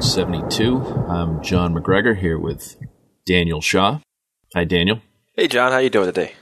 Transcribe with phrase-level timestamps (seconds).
[0.00, 0.78] episode 72.
[1.10, 2.76] I'm John McGregor here with
[3.26, 4.00] Daniel Shaw.
[4.54, 5.02] Hi, Daniel.
[5.36, 5.72] Hey, John.
[5.72, 6.32] How you doing today?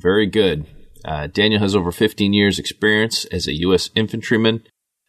[0.00, 0.66] Very good.
[1.04, 3.90] Uh, Daniel has over 15 years experience as a U.S.
[3.96, 4.62] infantryman.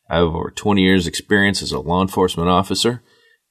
[0.10, 3.04] I have over 20 years experience as a law enforcement officer.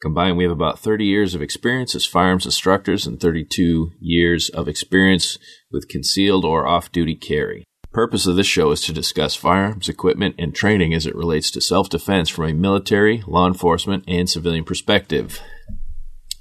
[0.02, 4.66] Combined, we have about 30 years of experience as firearms instructors and 32 years of
[4.66, 5.38] experience
[5.70, 7.62] with concealed or off-duty carry
[7.98, 11.60] purpose of this show is to discuss firearms, equipment, and training as it relates to
[11.60, 15.40] self defense from a military, law enforcement, and civilian perspective.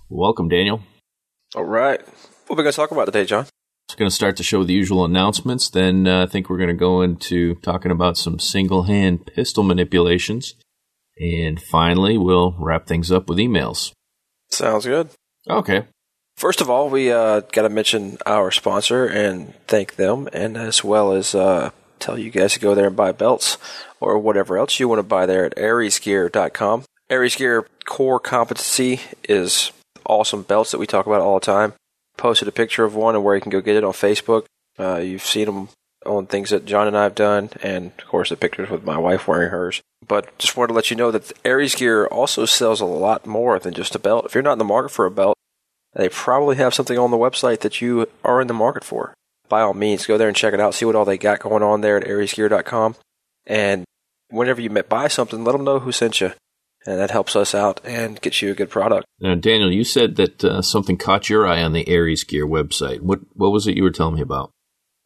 [0.07, 0.83] Welcome, Daniel.
[1.55, 1.99] All right.
[2.45, 3.47] What are we going to talk about today, John?
[3.89, 5.67] Just going to start the show with the usual announcements.
[5.67, 9.63] Then uh, I think we're going to go into talking about some single hand pistol
[9.63, 10.53] manipulations.
[11.19, 13.93] And finally, we'll wrap things up with emails.
[14.51, 15.09] Sounds good.
[15.49, 15.87] Okay.
[16.37, 20.83] First of all, we uh, got to mention our sponsor and thank them, and as
[20.83, 23.57] well as uh, tell you guys to go there and buy belts
[23.99, 26.83] or whatever else you want to buy there at aresgear.com.
[27.09, 29.71] Ares Gear core competency is
[30.05, 31.73] awesome belts that we talk about all the time.
[32.17, 34.45] Posted a picture of one and where you can go get it on Facebook.
[34.77, 35.69] Uh, you've seen them
[36.05, 38.99] on things that John and I have done, and of course the pictures with my
[38.99, 39.81] wife wearing hers.
[40.07, 43.57] But just wanted to let you know that Ares Gear also sells a lot more
[43.57, 44.25] than just a belt.
[44.25, 45.36] If you're not in the market for a belt,
[45.97, 49.15] they probably have something on the website that you are in the market for.
[49.49, 50.75] By all means, go there and check it out.
[50.75, 52.95] See what all they got going on there at aresgear.com.
[53.47, 53.83] And
[54.29, 56.33] whenever you buy something, let them know who sent you.
[56.85, 59.07] And that helps us out and gets you a good product.
[59.19, 63.01] Now, Daniel, you said that uh, something caught your eye on the Ares Gear website.
[63.01, 64.51] What what was it you were telling me about?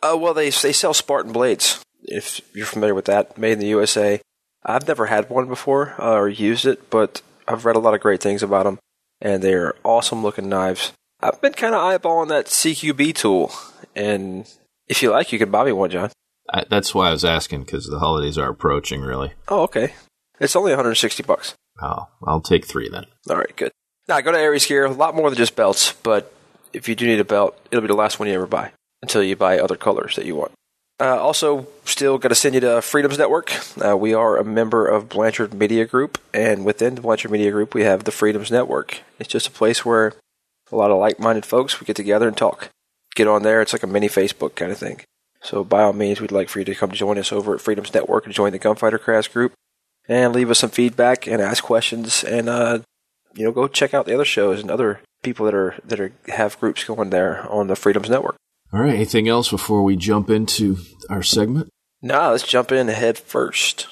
[0.04, 1.82] Uh, well, they they sell Spartan blades.
[2.04, 4.20] If you're familiar with that, made in the USA.
[4.64, 8.02] I've never had one before uh, or used it, but I've read a lot of
[8.02, 8.78] great things about them
[9.22, 10.94] and they're awesome looking knives.
[11.20, 13.52] I've been kind of eyeballing that CQB tool,
[13.96, 14.52] and
[14.88, 16.12] if you like, you can buy me one, John.
[16.52, 19.02] I, that's why I was asking because the holidays are approaching.
[19.02, 19.34] Really?
[19.48, 19.94] Oh, okay.
[20.40, 21.54] It's only 160 bucks.
[21.82, 23.06] Oh, I'll take three then.
[23.30, 23.72] All right, good.
[24.08, 24.86] Now go to Ares Gear.
[24.86, 26.34] A lot more than just belts, but
[26.74, 29.24] if you do need a belt, it'll be the last one you ever buy until
[29.24, 30.52] you buy other colors that you want.
[31.02, 33.52] Uh, also, still got to send you to Freedoms Network.
[33.84, 37.74] Uh, we are a member of Blanchard Media Group, and within the Blanchard Media Group,
[37.74, 39.00] we have the Freedoms Network.
[39.18, 40.14] It's just a place where
[40.72, 42.70] a lot of like-minded folks we get together and talk.
[43.16, 45.02] Get on there; it's like a mini Facebook kind of thing.
[45.42, 47.92] So, by all means, we'd like for you to come join us over at Freedoms
[47.96, 49.54] Network and join the Gunfighter Cast group,
[50.08, 52.78] and leave us some feedback and ask questions, and uh,
[53.34, 56.12] you know, go check out the other shows and other people that are that are
[56.28, 58.36] have groups going there on the Freedoms Network.
[58.74, 58.94] All right.
[58.94, 60.78] Anything else before we jump into
[61.10, 61.70] our segment?
[62.02, 63.88] No, let's jump in head first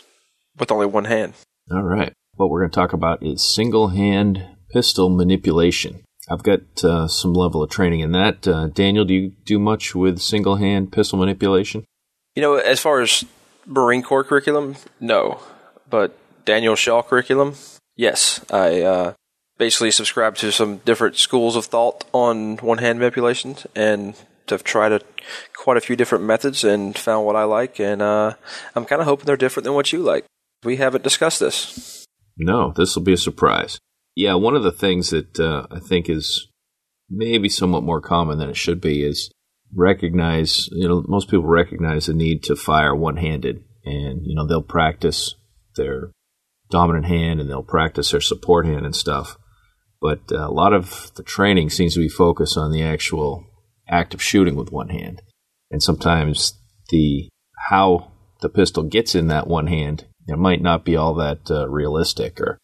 [0.57, 1.33] with only one hand.
[1.71, 2.13] All right.
[2.35, 6.03] What we're going to talk about is single hand pistol manipulation.
[6.29, 8.47] I've got uh, some level of training in that.
[8.47, 11.85] Uh, Daniel, do you do much with single hand pistol manipulation?
[12.35, 13.25] You know, as far as
[13.65, 15.41] Marine Corps curriculum, no.
[15.89, 16.15] But
[16.45, 17.55] Daniel Shaw curriculum,
[17.95, 18.45] yes.
[18.51, 19.13] I uh,
[19.57, 24.15] basically subscribe to some different schools of thought on one hand manipulations, and
[24.51, 25.01] I've tried a,
[25.55, 28.33] quite a few different methods and found what I like, and uh,
[28.75, 30.25] I'm kind of hoping they're different than what you like.
[30.63, 32.05] We haven't discussed this.
[32.37, 33.79] No, this will be a surprise.
[34.15, 36.47] Yeah, one of the things that uh, I think is
[37.09, 39.31] maybe somewhat more common than it should be is
[39.73, 44.45] recognize, you know, most people recognize the need to fire one handed, and, you know,
[44.45, 45.35] they'll practice
[45.75, 46.11] their
[46.69, 49.37] dominant hand and they'll practice their support hand and stuff.
[50.01, 53.45] But uh, a lot of the training seems to be focused on the actual
[53.89, 55.21] act of shooting with one hand.
[55.71, 56.53] And sometimes
[56.89, 57.29] the
[57.69, 58.11] how
[58.41, 62.39] the pistol gets in that one hand it might not be all that uh, realistic
[62.39, 62.57] or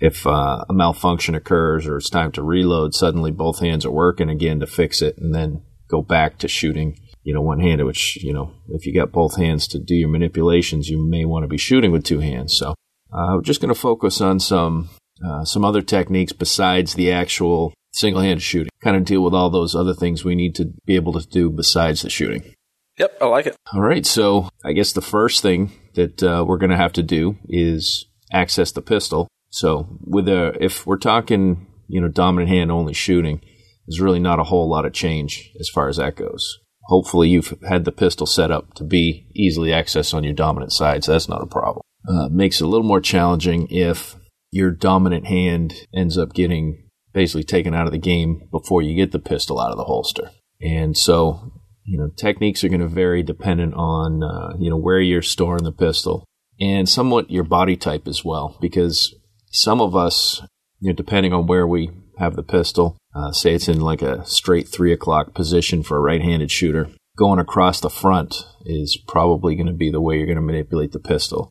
[0.00, 4.30] if uh, a malfunction occurs or it's time to reload suddenly both hands are working
[4.30, 8.16] again to fix it and then go back to shooting you know one handed which
[8.22, 11.48] you know if you got both hands to do your manipulations you may want to
[11.48, 12.74] be shooting with two hands so
[13.12, 14.88] uh, we're just going to focus on some
[15.26, 18.70] uh, some other techniques besides the actual single handed shooting.
[18.82, 21.50] Kind of deal with all those other things we need to be able to do
[21.50, 22.54] besides the shooting.
[22.98, 23.56] Yep, I like it.
[23.72, 27.02] All right, so I guess the first thing that uh, we're going to have to
[27.02, 29.28] do is access the pistol.
[29.50, 33.40] So with a, if we're talking, you know, dominant hand only shooting,
[33.86, 36.58] there's really not a whole lot of change as far as that goes.
[36.86, 41.04] Hopefully, you've had the pistol set up to be easily accessed on your dominant side,
[41.04, 41.82] so that's not a problem.
[42.08, 44.16] Uh, makes it a little more challenging if
[44.50, 46.87] your dominant hand ends up getting
[47.18, 50.30] basically taken out of the game before you get the pistol out of the holster.
[50.60, 51.50] And so,
[51.82, 55.64] you know, techniques are going to vary dependent on, uh, you know, where you're storing
[55.64, 56.24] the pistol
[56.60, 59.16] and somewhat your body type as well, because
[59.50, 60.40] some of us,
[60.78, 64.24] you know, depending on where we have the pistol, uh, say it's in like a
[64.24, 69.56] straight three o'clock position for a right handed shooter, going across the front is probably
[69.56, 71.50] going to be the way you're going to manipulate the pistol.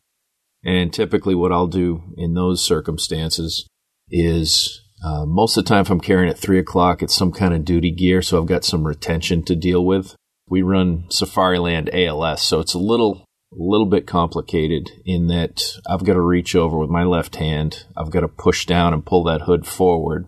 [0.64, 3.66] And typically, what I'll do in those circumstances
[4.08, 7.54] is uh, most of the time, if I'm carrying at three o'clock, it's some kind
[7.54, 10.16] of duty gear, so I've got some retention to deal with.
[10.48, 16.14] We run Safariland ALS, so it's a little little bit complicated in that I've got
[16.14, 17.86] to reach over with my left hand.
[17.96, 20.26] I've got to push down and pull that hood forward,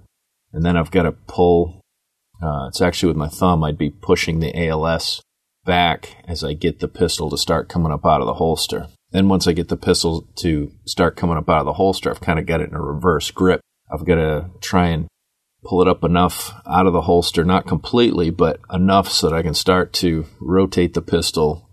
[0.53, 1.81] and then I've got to pull.
[2.43, 3.63] Uh, it's actually with my thumb.
[3.63, 5.21] I'd be pushing the ALS
[5.65, 8.87] back as I get the pistol to start coming up out of the holster.
[9.11, 12.21] Then once I get the pistol to start coming up out of the holster, I've
[12.21, 13.61] kind of got it in a reverse grip.
[13.93, 15.09] I've got to try and
[15.65, 19.43] pull it up enough out of the holster, not completely, but enough so that I
[19.43, 21.69] can start to rotate the pistol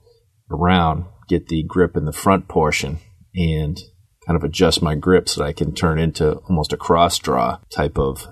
[0.52, 3.00] around, get the grip in the front portion,
[3.36, 3.80] and
[4.26, 7.60] kind of adjust my grip so that I can turn into almost a cross draw
[7.70, 8.28] type of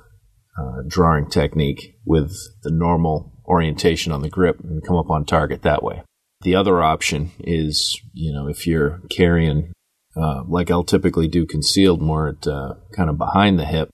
[0.60, 5.62] uh, drawing technique with the normal orientation on the grip and come up on target
[5.62, 6.02] that way.
[6.42, 9.72] The other option is, you know, if you're carrying,
[10.16, 13.90] uh, like I'll typically do concealed more at uh, kind of behind the hip,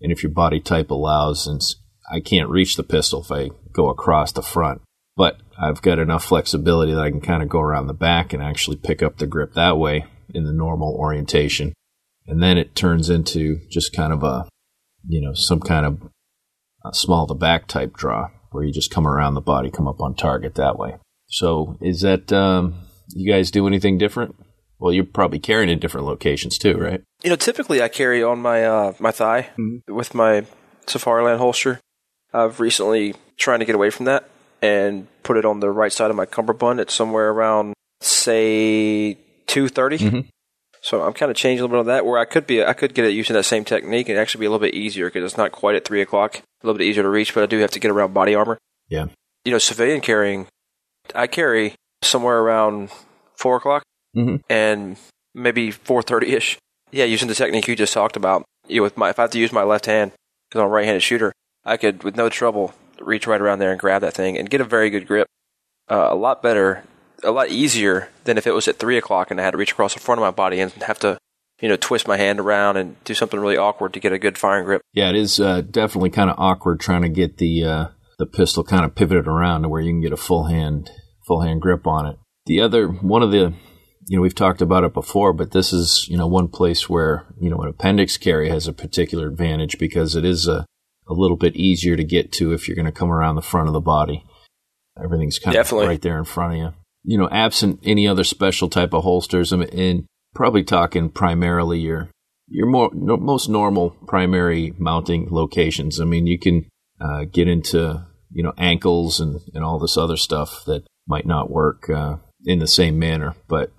[0.00, 1.60] and if your body type allows, and
[2.10, 4.82] I can't reach the pistol if I go across the front,
[5.16, 8.42] but I've got enough flexibility that I can kind of go around the back and
[8.42, 11.74] actually pick up the grip that way in the normal orientation.
[12.26, 14.48] And then it turns into just kind of a,
[15.06, 19.34] you know, some kind of small the back type draw where you just come around
[19.34, 20.96] the body, come up on target that way.
[21.28, 22.74] So is that, um,
[23.08, 24.36] you guys do anything different?
[24.80, 27.02] Well, you're probably carrying in different locations too, right?
[27.22, 29.94] You know, typically I carry on my uh, my thigh mm-hmm.
[29.94, 30.46] with my
[30.86, 31.80] Safariland holster.
[32.32, 34.28] I've recently trying to get away from that
[34.62, 36.80] and put it on the right side of my cummerbund.
[36.80, 39.98] It's somewhere around say two thirty.
[39.98, 40.28] mm mm-hmm.
[40.82, 42.06] So I'm kind of changing a little bit of that.
[42.06, 44.46] Where I could be, I could get it using that same technique and actually be
[44.46, 46.36] a little bit easier because it's not quite at three o'clock.
[46.36, 48.56] A little bit easier to reach, but I do have to get around body armor.
[48.88, 49.08] Yeah.
[49.44, 50.46] You know, civilian carrying,
[51.14, 52.88] I carry somewhere around
[53.36, 53.82] four o'clock
[54.16, 54.36] mm-hmm.
[54.48, 54.96] and
[55.34, 56.58] maybe four thirty ish.
[56.92, 58.44] Yeah, using the technique you just talked about.
[58.66, 60.12] You know, with my if I have to use my left hand
[60.48, 61.32] because I'm a right-handed shooter,
[61.64, 64.60] I could with no trouble reach right around there and grab that thing and get
[64.60, 65.26] a very good grip.
[65.88, 66.84] Uh, a lot better,
[67.24, 69.72] a lot easier than if it was at three o'clock and I had to reach
[69.72, 71.18] across the front of my body and have to,
[71.60, 74.38] you know, twist my hand around and do something really awkward to get a good
[74.38, 74.82] firing grip.
[74.92, 77.86] Yeah, it is uh, definitely kind of awkward trying to get the uh,
[78.18, 80.90] the pistol kind of pivoted around to where you can get a full hand
[81.26, 82.18] full hand grip on it.
[82.46, 83.54] The other one of the
[84.06, 87.26] you know, we've talked about it before, but this is, you know, one place where,
[87.40, 90.66] you know, an appendix carry has a particular advantage because it is a,
[91.06, 93.68] a little bit easier to get to if you're going to come around the front
[93.68, 94.24] of the body.
[95.02, 95.86] Everything's kind Definitely.
[95.86, 96.74] of right there in front of you.
[97.04, 100.04] You know, absent any other special type of holsters, I mean, and
[100.34, 102.10] probably talking primarily your
[102.48, 106.00] your more no, most normal primary mounting locations.
[106.00, 106.68] I mean, you can
[107.00, 111.50] uh, get into you know ankles and and all this other stuff that might not
[111.50, 113.72] work uh, in the same manner, but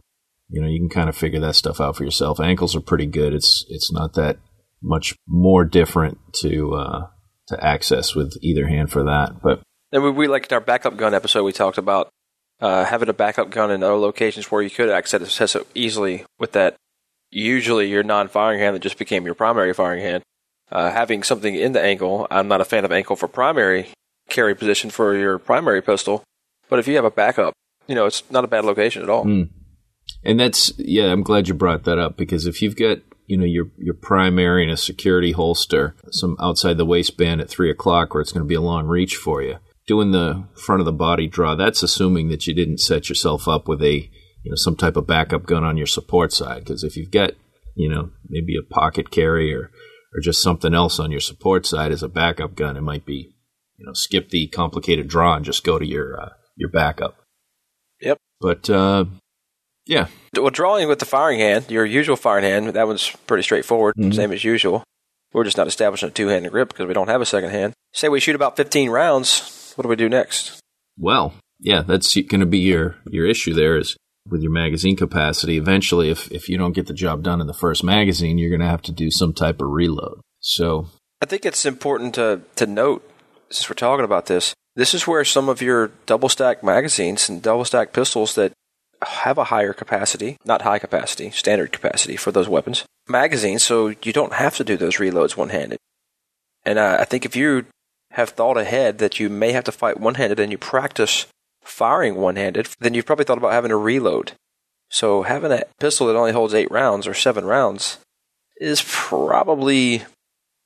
[0.51, 2.39] you know you can kind of figure that stuff out for yourself.
[2.39, 3.33] Ankles are pretty good.
[3.33, 4.38] It's it's not that
[4.81, 7.07] much more different to uh,
[7.48, 9.42] to access with either hand for that.
[9.42, 9.62] But
[9.92, 12.09] and we, we like in our backup gun episode, we talked about
[12.59, 16.25] uh, having a backup gun in other locations where you could access it so easily
[16.38, 16.75] with that.
[17.33, 20.23] Usually, your non-firing hand that just became your primary firing hand.
[20.69, 23.87] Uh, having something in the ankle, I'm not a fan of ankle for primary
[24.30, 26.23] carry position for your primary pistol,
[26.69, 27.54] but if you have a backup,
[27.87, 29.26] you know it's not a bad location at all.
[29.26, 29.49] Mm.
[30.23, 33.45] And that's yeah, I'm glad you brought that up because if you've got you know
[33.45, 38.21] your your primary and a security holster, some outside the waistband at three o'clock where
[38.21, 39.57] it's going to be a long reach for you.
[39.87, 43.68] Doing the front of the body draw, that's assuming that you didn't set yourself up
[43.68, 44.09] with a
[44.44, 46.63] you know some type of backup gun on your support side.
[46.63, 47.31] Because if you've got
[47.75, 49.71] you know maybe a pocket carry or
[50.13, 53.33] or just something else on your support side as a backup gun, it might be
[53.78, 57.16] you know skip the complicated draw and just go to your uh, your backup.
[58.01, 58.18] Yep.
[58.40, 59.06] But uh,
[59.85, 60.07] yeah.
[60.35, 64.11] Well, drawing with the firing hand, your usual firing hand, that one's pretty straightforward, mm-hmm.
[64.11, 64.83] same as usual.
[65.33, 67.73] We're just not establishing a two handed grip because we don't have a second hand.
[67.94, 70.59] Say we shoot about 15 rounds, what do we do next?
[70.97, 73.95] Well, yeah, that's going to be your, your issue there is
[74.30, 75.57] with your magazine capacity.
[75.57, 78.61] Eventually, if, if you don't get the job done in the first magazine, you're going
[78.61, 80.21] to have to do some type of reload.
[80.40, 80.88] So
[81.21, 83.07] I think it's important to, to note,
[83.50, 87.42] since we're talking about this, this is where some of your double stack magazines and
[87.42, 88.54] double stack pistols that
[89.04, 92.86] have a higher capacity, not high capacity, standard capacity for those weapons.
[93.08, 95.80] Magazines, so you don't have to do those reloads one handed.
[96.64, 97.66] And uh, I think if you
[98.12, 101.26] have thought ahead that you may have to fight one handed and you practice
[101.64, 104.34] firing one handed, then you've probably thought about having a reload.
[104.90, 107.98] So having a pistol that only holds eight rounds or seven rounds
[108.58, 110.04] is probably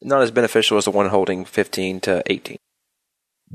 [0.01, 2.57] not as beneficial as the one holding 15 to 18.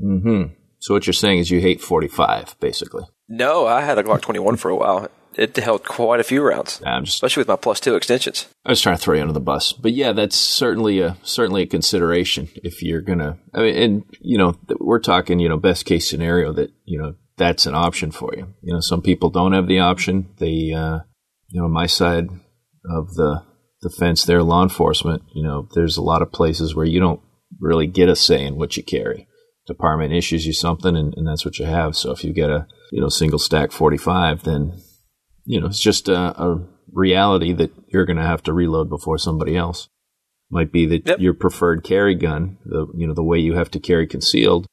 [0.01, 0.53] Mm-hmm.
[0.79, 3.03] So what you're saying is you hate 45, basically.
[3.31, 5.07] No, I had a Glock 21 for a while.
[5.35, 8.49] it held quite a few rounds, I'm just especially with my plus two extensions.
[8.65, 11.61] I was trying to throw you under the bus, but yeah, that's certainly a certainly
[11.61, 13.39] a consideration if you're gonna.
[13.53, 17.15] I mean, and you know, we're talking you know best case scenario that you know
[17.37, 18.53] that's an option for you.
[18.61, 20.29] You know, some people don't have the option.
[20.37, 20.99] They, uh,
[21.47, 22.27] you know, my side
[22.89, 23.43] of the
[23.81, 25.23] the fence there, law enforcement.
[25.33, 27.21] You know, there's a lot of places where you don't
[27.61, 29.27] really get a say in what you carry.
[29.67, 31.95] Department issues you something, and, and that's what you have.
[31.95, 34.81] So if you get a you know single stack 45, then
[35.45, 39.17] you know, it's just a, a reality that you're going to have to reload before
[39.17, 39.87] somebody else.
[40.49, 41.19] Might be that Yep.
[41.19, 44.67] your preferred carry gun, the you know the way you have to carry concealed,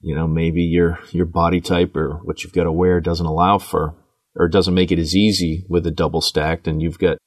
[0.00, 3.58] you know maybe your your body type or what you've got to wear doesn't allow
[3.58, 3.96] for
[4.36, 7.18] or doesn't make it as easy with a double stacked, and you've got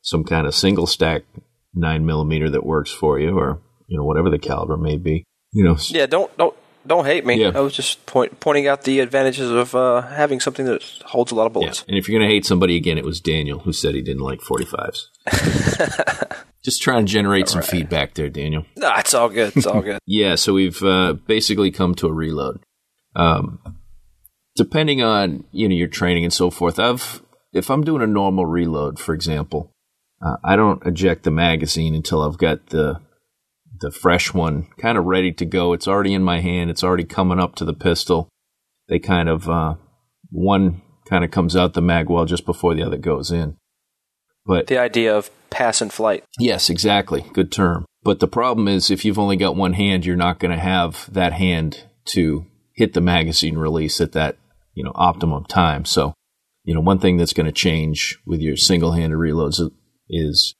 [0.00, 1.24] some kind of single stack
[1.74, 5.24] nine millimeter that works for you, or you know whatever the caliber may be.
[5.52, 6.54] You know, Yeah, don't don't
[6.86, 7.40] don't hate me.
[7.40, 7.52] Yeah.
[7.54, 11.34] I was just point, pointing out the advantages of uh, having something that holds a
[11.34, 11.60] lot of Yeah.
[11.60, 11.84] bullets.
[11.86, 14.22] And if you're going to hate somebody again, it was Daniel who said he didn't
[14.22, 15.04] like 45s.
[16.64, 18.64] Just trying to generate some feedback there, Daniel.
[18.76, 19.52] No, it's all good.
[19.56, 19.98] It's all good.
[20.06, 22.60] Yeah, so we've uh, basically come to a reload.
[23.14, 23.58] Um,
[24.56, 28.46] depending on you know your training and so forth, I've if I'm doing a normal
[28.46, 29.72] reload, for example,
[30.24, 33.00] uh, I don't eject the magazine until I've got the
[33.82, 35.74] the fresh one kind of ready to go.
[35.74, 36.70] It's already in my hand.
[36.70, 38.30] It's already coming up to the pistol.
[38.88, 39.74] They kind of uh,
[40.30, 43.56] one kind of comes out the mag well just before the other goes in.
[44.46, 46.24] But the idea of pass and flight.
[46.38, 47.26] Yes, exactly.
[47.32, 47.84] Good term.
[48.02, 51.08] But the problem is, if you've only got one hand, you're not going to have
[51.12, 54.36] that hand to hit the magazine release at that,
[54.74, 55.84] you know, optimum time.
[55.84, 56.14] So,
[56.64, 59.60] you know, one thing that's going to change with your single-handed reloads
[60.08, 60.54] is,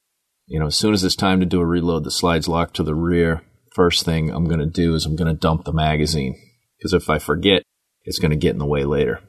[0.53, 2.83] you know, as soon as it's time to do a reload, the slide's locked to
[2.83, 3.41] the rear.
[3.75, 6.39] First thing I'm going to do is I'm going to dump the magazine
[6.77, 7.63] because if I forget,
[8.05, 9.21] it's going to get in the way later.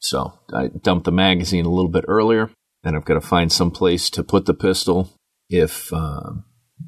[0.00, 2.50] So I dump the magazine a little bit earlier.
[2.82, 5.12] and I've got to find some place to put the pistol.
[5.48, 6.44] If um,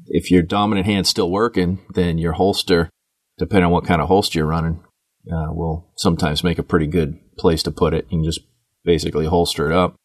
[0.07, 2.89] if your dominant hand's still working, then your holster,
[3.37, 4.83] depending on what kind of holster you're running,
[5.31, 8.03] uh, will sometimes make a pretty good place to put it.
[8.09, 8.41] You can just
[8.83, 9.95] basically holster it up.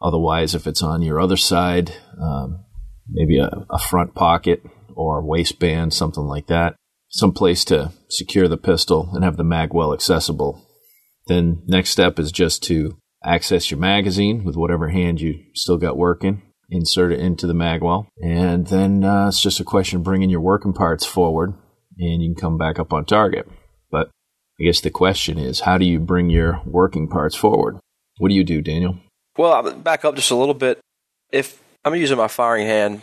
[0.00, 2.66] Otherwise, if it's on your other side, um,
[3.12, 4.62] maybe a, a front pocket
[4.94, 6.76] or waistband, something like that,
[7.08, 10.66] some place to secure the pistol and have the mag well accessible.
[11.26, 15.96] Then next step is just to access your magazine with whatever hand you still got
[15.96, 20.30] working, insert it into the magwell, and then uh, it's just a question of bringing
[20.30, 21.54] your working parts forward,
[21.98, 23.46] and you can come back up on target.
[23.90, 24.10] But
[24.60, 27.78] I guess the question is, how do you bring your working parts forward?
[28.18, 28.96] What do you do, Daniel?
[29.36, 30.80] Well, I'll back up just a little bit.
[31.32, 33.02] If I'm using my firing hand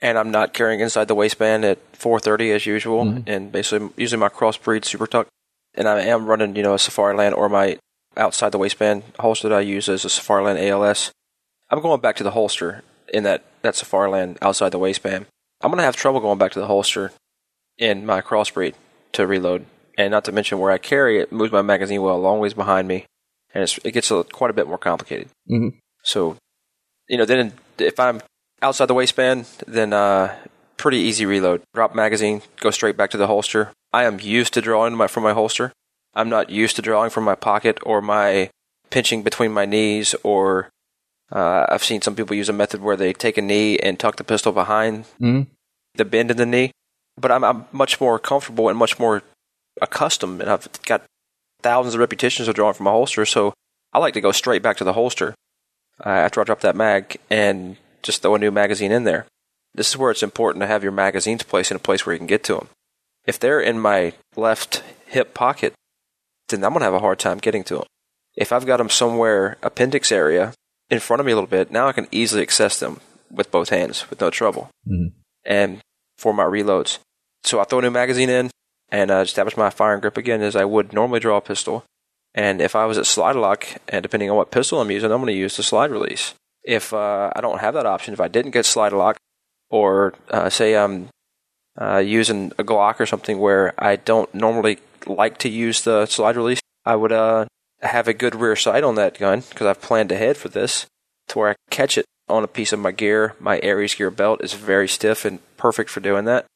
[0.00, 3.24] and I'm not carrying inside the waistband at 430 as usual, Mhm.
[3.26, 5.26] and basically using my CrossBreed SuperTuck,
[5.74, 7.78] and I am running, you know, a Safariland or my
[8.16, 11.12] outside the waistband holster that I use as a Safariland ALS,
[11.70, 12.82] I'm going back to the holster
[13.12, 15.26] in that, that Safariland outside the waistband.
[15.62, 17.12] I'm going to have trouble going back to the holster
[17.78, 18.74] in my crossbreed
[19.12, 19.66] to reload.
[19.98, 22.52] And not to mention where I carry it moves my magazine well a long ways
[22.54, 23.06] behind me,
[23.54, 25.28] and it's, it gets a, quite a bit more complicated.
[25.50, 25.78] Mm-hmm.
[26.02, 26.36] So,
[27.08, 28.20] you know, then if I'm
[28.62, 30.34] outside the waistband, then uh,
[30.76, 31.62] pretty easy reload.
[31.74, 33.72] Drop magazine, go straight back to the holster.
[33.92, 35.72] I am used to drawing my, from my holster.
[36.14, 38.50] I'm not used to drawing from my pocket or my
[38.90, 40.14] pinching between my knees.
[40.22, 40.70] Or
[41.30, 44.16] uh, I've seen some people use a method where they take a knee and tuck
[44.16, 45.42] the pistol behind Mm-hmm.
[45.94, 46.72] the bend in the knee.
[47.18, 49.22] But I'm, I'm much more comfortable and much more
[49.80, 51.02] accustomed, and I've got
[51.62, 53.54] thousands of repetitions of drawing from a holster, so
[53.92, 55.34] I like to go straight back to the holster
[56.04, 59.26] uh, after I drop that mag and just throw a new magazine in there.
[59.74, 62.18] This is where it's important to have your magazines placed in a place where you
[62.18, 62.68] can get to them.
[63.26, 65.74] If they're in my left hip pocket,
[66.48, 67.84] then I'm going to have a hard time getting to them.
[68.36, 70.54] If I've got them somewhere, appendix area,
[70.90, 73.00] in front of me a little bit, now I can easily access them
[73.30, 74.70] with both hands with no trouble.
[74.88, 75.12] Mhm.
[75.44, 75.80] And
[76.16, 76.98] for my reloads.
[77.44, 78.50] So I throw a new magazine in
[78.90, 81.84] and uh, establish my firing grip again as I would normally draw a pistol.
[82.36, 85.18] And if I was at slide lock, and depending on what pistol I'm using, I'm
[85.18, 86.34] going to use the slide release.
[86.62, 89.16] If uh, I don't have that option, if I didn't get slide lock,
[89.70, 91.08] or uh, say I'm
[91.80, 96.36] uh, using a Glock or something where I don't normally like to use the slide
[96.36, 97.46] release, I would uh,
[97.80, 100.86] have a good rear sight on that gun because I've planned ahead for this
[101.28, 103.34] to where I catch it on a piece of my gear.
[103.40, 106.46] My Ares gear belt is very stiff and perfect for doing that.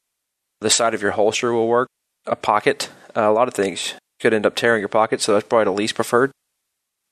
[0.59, 1.87] The side of your holster will work.
[2.27, 5.65] A pocket, a lot of things could end up tearing your pocket, so that's probably
[5.65, 6.31] the least preferred.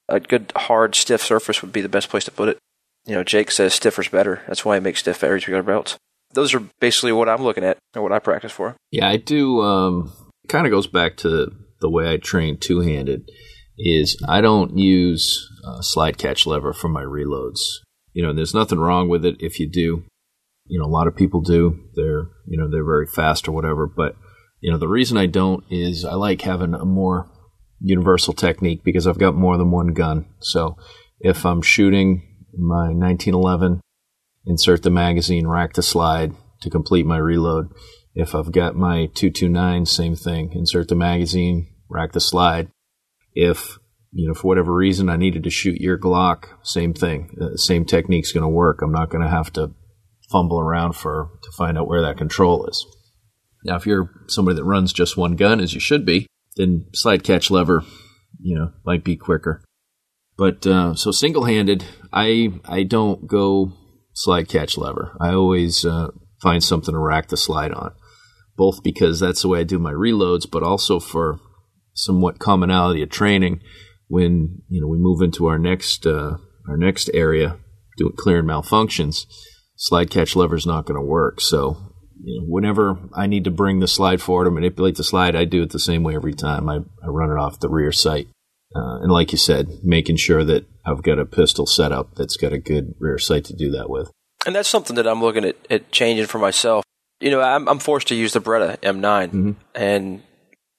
[0.07, 2.57] A good hard stiff surface would be the best place to put it.
[3.05, 4.41] You know, Jake says stiffer's better.
[4.47, 5.97] That's why he makes stiff Ares gear belts.
[6.33, 8.75] Those are basically what I'm looking at and what I practice for.
[8.91, 9.61] Yeah, I do.
[9.61, 10.13] Um,
[10.47, 11.51] kind of goes back to
[11.81, 13.29] the way I train two handed.
[13.77, 17.59] Is I don't use uh, slide catch lever for my reloads.
[18.13, 20.03] You know, there's nothing wrong with it if you do.
[20.65, 21.79] You know, a lot of people do.
[21.95, 23.87] They're, you know, they're very fast or whatever.
[23.87, 24.15] But,
[24.61, 27.29] you know, the reason I don't is I like having a more
[27.79, 30.25] universal technique because I've got more than one gun.
[30.39, 30.77] So
[31.19, 32.23] if I'm shooting
[32.57, 33.81] my 1911,
[34.45, 37.67] insert the magazine, rack the slide to complete my reload.
[38.15, 42.69] If I've got my 229, same thing, insert the magazine, rack the slide.
[43.33, 43.77] If
[44.11, 47.29] you know, for whatever reason, I needed to shoot your Glock, same thing.
[47.39, 48.81] Uh, same technique's going to work.
[48.81, 49.71] I'm not going to have to
[50.31, 52.85] fumble around for to find out where that control is.
[53.63, 57.23] Now, if you're somebody that runs just one gun, as you should be, then slide
[57.23, 57.83] catch lever,
[58.39, 59.63] you know, might be quicker.
[60.37, 63.73] But uh, so single handed, I I don't go
[64.13, 65.17] slide catch lever.
[65.19, 66.09] I always uh,
[66.41, 67.93] find something to rack the slide on,
[68.55, 71.39] both because that's the way I do my reloads, but also for
[71.93, 73.61] somewhat commonality of training
[74.07, 76.37] when you know we move into our next uh,
[76.67, 77.57] our next area,
[77.97, 79.25] doing clearing malfunctions,
[79.75, 81.41] slide catch lever is not going to work.
[81.41, 81.77] So
[82.21, 85.45] you know, whenever I need to bring the slide forward or manipulate the slide, I
[85.45, 86.69] do it the same way every time.
[86.69, 88.27] I, I run it off the rear sight.
[88.75, 92.37] Uh, and like you said, making sure that I've got a pistol set up that's
[92.37, 94.11] got a good rear sight to do that with.
[94.45, 96.85] And that's something that I'm looking at, at changing for myself.
[97.19, 99.51] You know, I'm, I'm forced to use the Beretta M9, mm-hmm.
[99.75, 100.21] and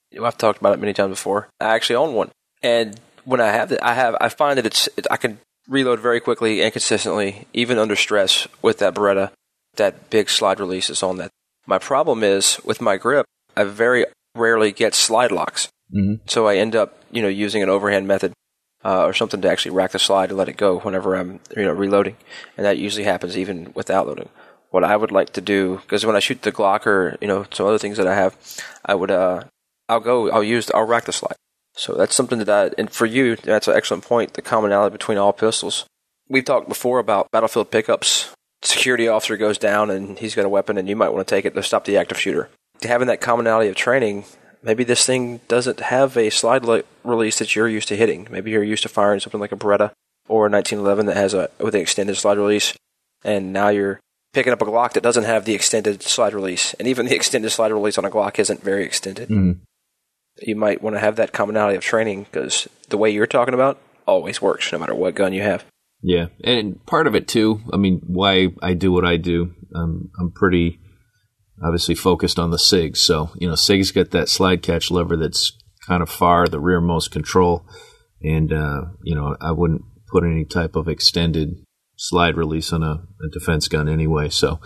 [0.09, 1.49] you know, I've talked about it many times before.
[1.59, 2.31] I actually own one,
[2.63, 5.99] and when I have it, I have I find that it's it, I can reload
[5.99, 9.31] very quickly and consistently, even under stress with that Beretta,
[9.75, 11.31] that big slide release is on that.
[11.65, 13.25] My problem is with my grip,
[13.55, 16.23] I very rarely get slide locks, mm-hmm.
[16.25, 18.33] so I end up you know using an overhand method
[18.83, 21.63] uh, or something to actually rack the slide and let it go whenever I'm you
[21.63, 22.17] know reloading,
[22.57, 24.29] and that usually happens even without loading.
[24.71, 27.45] What I would like to do, because when I shoot the Glock or you know
[27.51, 28.37] some other things that I have,
[28.85, 29.43] I would uh,
[29.89, 31.35] I'll go I'll use I'll rack the slide.
[31.73, 34.33] So that's something that I, and for you, that's an excellent point.
[34.33, 35.85] The commonality between all pistols.
[36.27, 38.33] We've talked before about battlefield pickups.
[38.63, 41.45] Security officer goes down and he's got a weapon, and you might want to take
[41.45, 42.49] it to stop the active shooter.
[42.83, 44.25] Having that commonality of training,
[44.61, 46.65] maybe this thing doesn't have a slide
[47.03, 48.27] release that you're used to hitting.
[48.29, 49.91] Maybe you're used to firing something like a Beretta
[50.27, 52.73] or a 1911 that has a with an extended slide release,
[53.23, 53.99] and now you're
[54.33, 57.49] picking up a Glock that doesn't have the extended slide release, and even the extended
[57.49, 59.29] slide release on a Glock isn't very extended.
[59.29, 59.63] Mm-hmm
[60.41, 63.79] you might want to have that commonality of training because the way you're talking about
[64.05, 65.65] always works no matter what gun you have.
[66.03, 67.61] Yeah, and part of it too.
[67.71, 69.53] I mean, why I do what I do.
[69.75, 70.79] Um, I'm pretty
[71.63, 72.97] obviously focused on the SIG.
[72.97, 75.51] So you know, SIG's got that slide catch lever that's
[75.87, 77.65] kind of far the rearmost control,
[78.21, 81.63] and uh, you know, I wouldn't put any type of extended
[81.97, 84.29] slide release on a, a defense gun anyway.
[84.29, 84.59] So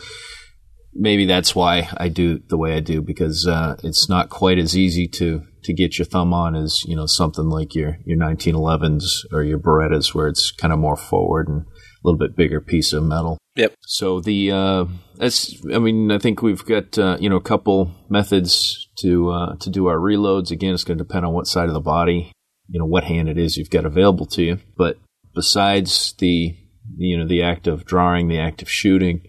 [0.94, 4.78] maybe that's why I do the way I do because uh, it's not quite as
[4.78, 9.26] easy to to get your thumb on is, you know something like your your 1911s
[9.32, 11.68] or your Berettas where it's kind of more forward and a
[12.04, 13.38] little bit bigger piece of metal.
[13.56, 13.74] Yep.
[13.82, 17.92] So the uh, that's I mean I think we've got uh, you know a couple
[18.10, 20.52] methods to uh, to do our reloads.
[20.52, 22.32] Again, it's going to depend on what side of the body,
[22.70, 24.60] you know, what hand it is you've got available to you.
[24.78, 24.98] But
[25.34, 26.56] besides the
[26.98, 29.22] you know the act of drawing, the act of shooting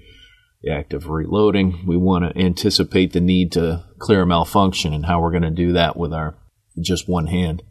[0.71, 1.85] act of reloading.
[1.87, 5.51] We want to anticipate the need to clear a malfunction and how we're going to
[5.51, 6.37] do that with our
[6.81, 7.63] just one hand.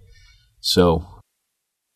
[0.60, 1.06] So,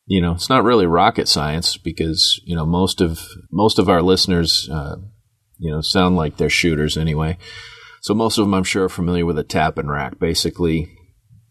[0.06, 4.02] you know, it's not really rocket science because you know most of most of our
[4.02, 4.98] listeners, uh,
[5.58, 7.38] you know, sound like they're shooters anyway.
[8.02, 10.20] So most of them, I'm sure, are familiar with a tap and rack.
[10.20, 10.90] Basically,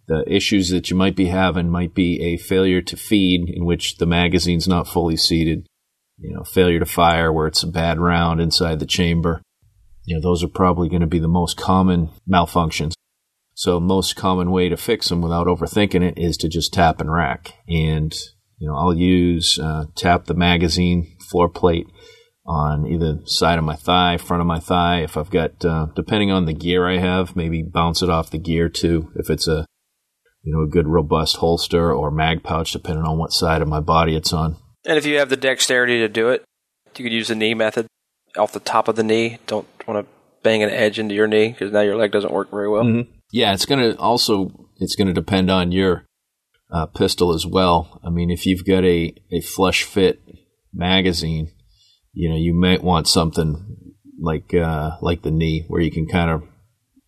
[0.06, 3.98] the issues that you might be having might be a failure to feed, in which
[3.98, 5.66] the magazine's not fully seated,
[6.18, 9.42] you know, failure to fire where it's a bad round inside the chamber.
[10.04, 12.92] You know, those are probably going to be the most common malfunctions.
[13.54, 17.12] So most common way to fix them without overthinking it is to just tap and
[17.12, 17.54] rack.
[17.68, 18.14] And,
[18.58, 21.86] you know, I'll use, uh, tap the magazine floor plate
[22.46, 25.02] on either side of my thigh, front of my thigh.
[25.02, 28.38] If I've got, uh, depending on the gear I have, maybe bounce it off the
[28.38, 29.12] gear too.
[29.16, 29.66] If it's a,
[30.42, 33.80] you know, a good robust holster or mag pouch, depending on what side of my
[33.80, 34.56] body it's on.
[34.88, 36.42] And if you have the dexterity to do it,
[36.96, 37.86] you could use the knee method
[38.38, 39.38] off the top of the knee.
[39.46, 42.50] Don't want to bang an edge into your knee because now your leg doesn't work
[42.50, 42.84] very well.
[42.84, 43.10] Mm-hmm.
[43.30, 46.06] Yeah, it's going to also it's going to depend on your
[46.72, 48.00] uh, pistol as well.
[48.02, 50.22] I mean, if you've got a a flush fit
[50.72, 51.52] magazine,
[52.14, 56.30] you know, you might want something like uh, like the knee where you can kind
[56.30, 56.44] of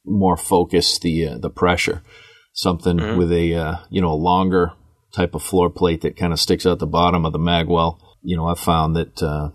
[0.04, 2.02] more focus the uh, the pressure.
[2.52, 3.18] Something mm-hmm.
[3.18, 4.72] with a uh, you know a longer
[5.14, 7.99] type of floor plate that kind of sticks out the bottom of the magwell.
[8.23, 9.51] You know, I've found that uh,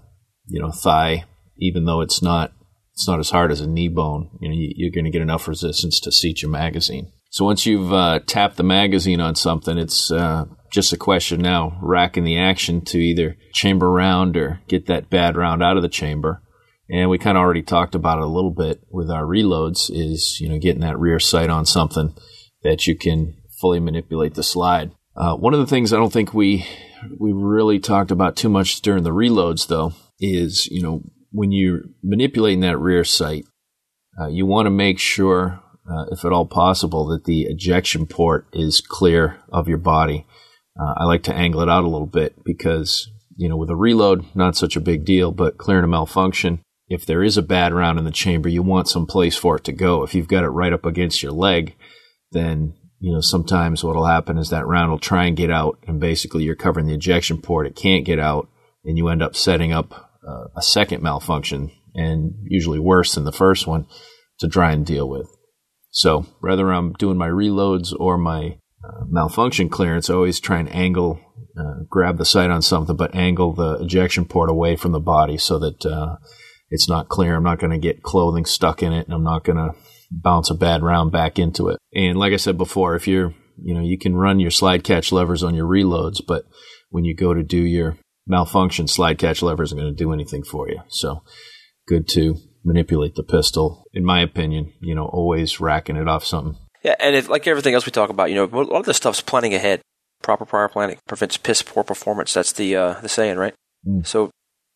[0.48, 1.26] you know thigh,
[1.58, 2.52] even though it's not
[2.94, 5.22] it's not as hard as a knee bone, you know, you, are going to get
[5.22, 7.12] enough resistance to seat your magazine.
[7.30, 11.78] So once you've uh, tapped the magazine on something, it's uh, just a question now
[11.82, 15.90] racking the action to either chamber round or get that bad round out of the
[15.90, 16.42] chamber.
[16.90, 20.40] And we kind of already talked about it a little bit with our reloads is,
[20.40, 22.16] you know, getting that rear sight on something
[22.64, 24.92] that you can fully manipulate the slide.
[25.16, 26.66] Uh, one of the things I don't think we
[27.20, 31.82] we really talked about too much during the reloads, though, is you know when you're
[32.04, 33.46] manipulating that rear sight,
[34.20, 38.48] uh, you want to make sure, uh, if at all possible, that the ejection port
[38.54, 40.26] is clear of your body.
[40.80, 43.76] Uh, I like to angle it out a little bit because you know with a
[43.76, 46.62] reload, not such a big deal, but clearing a malfunction.
[46.88, 49.64] If there is a bad round in the chamber, you want some place for it
[49.64, 50.04] to go.
[50.04, 51.76] If you've got it right up against your leg,
[52.32, 52.76] then
[53.06, 56.44] you know, sometimes what'll happen is that round will try and get out, and basically
[56.44, 57.68] you're covering the ejection port.
[57.68, 58.50] It can't get out,
[58.84, 63.32] and you end up setting up uh, a second malfunction, and usually worse than the
[63.32, 63.86] first one,
[64.40, 65.28] to try and deal with.
[65.92, 70.74] So, whether I'm doing my reloads or my uh, malfunction clearance, I always try and
[70.74, 71.20] angle,
[71.56, 75.38] uh, grab the sight on something, but angle the ejection port away from the body
[75.38, 76.16] so that uh,
[76.70, 77.36] it's not clear.
[77.36, 79.78] I'm not going to get clothing stuck in it, and I'm not going to
[80.12, 81.80] bounce a bad round back into it.
[81.94, 85.12] And like I said before, if you're, you know, you can run your slide catch
[85.12, 86.46] levers on your reloads, but
[86.90, 87.98] when you go to do your
[88.28, 90.80] malfunction, slide catch levers are going to do anything for you.
[90.88, 91.24] So
[91.88, 93.86] good to manipulate the pistol.
[93.94, 96.58] In my opinion, you know, always racking it off something.
[96.84, 98.98] Yeah, and if, like everything else we talk about, you know, a lot of this
[98.98, 99.82] stuff's planning ahead.
[100.22, 102.34] Proper prior planning prevents piss poor performance.
[102.34, 103.54] That's the uh, the saying, right?
[103.86, 104.08] Mm.
[104.08, 104.32] So,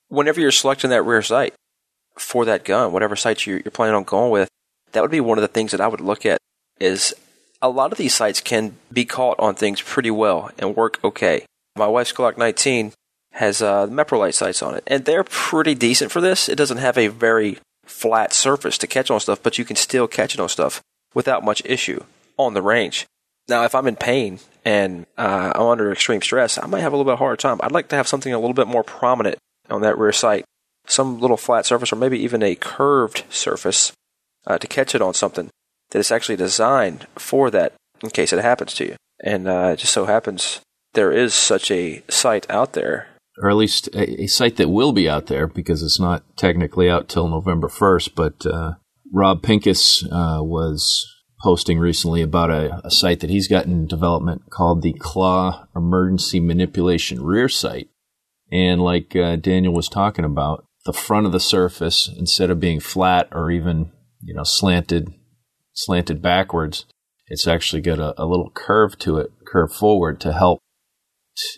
[0.10, 1.56] whenever you're selecting that rear sight
[2.20, 4.50] for that gun, whatever sight you're, planning on going with,
[4.92, 6.40] that would be one of the things that I would look at
[6.80, 7.14] is
[7.62, 11.46] a lot of these sights can be caught on things pretty well and work okay.
[11.76, 12.94] My wife's Glock 19
[13.34, 16.50] has uh, Meprolite sights on it, and they're pretty decent for this.
[16.50, 20.08] It doesn't have a very flat surface to catch on stuff, but you can still
[20.08, 20.82] catch it on stuff
[21.14, 22.04] without much issue
[22.38, 23.06] on the range.
[23.48, 26.98] Now, if I'm in pain and uh, I'm under extreme stress, I might have a
[26.98, 27.60] little bit harder time.
[27.62, 29.38] I'd like to have something a little bit more prominent
[29.70, 30.46] on that rear sight,
[30.86, 33.92] some little flat surface, or maybe even a curved surface
[34.48, 35.50] uh, to catch it on something
[35.92, 38.96] that is actually designed for that in case it happens to you.
[39.24, 40.62] And uh, it just so happens
[40.94, 43.08] there is such a sight out there.
[43.42, 46.90] Or at least a, a sight that will be out there because it's not technically
[46.90, 48.16] out till November 1st.
[48.16, 48.74] But uh,
[49.14, 51.06] Rob Pincus uh, was
[51.42, 56.40] posting recently about a, a sight that he's got in development called the Claw Emergency
[56.40, 57.90] Manipulation Rear Sight.
[58.52, 62.80] And like uh, Daniel was talking about, the front of the surface, instead of being
[62.80, 65.14] flat or even you know, slanted,
[65.74, 66.86] slanted backwards.
[67.28, 70.60] It's actually got a, a little curve to it, curve forward to help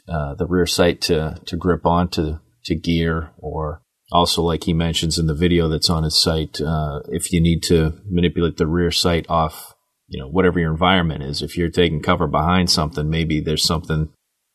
[0.07, 5.17] uh, the rear sight to, to grip onto to gear or also like he mentions
[5.17, 8.91] in the video that's on his site, uh, if you need to manipulate the rear
[8.91, 9.73] sight off,
[10.07, 14.09] you know, whatever your environment is, if you're taking cover behind something, maybe there's something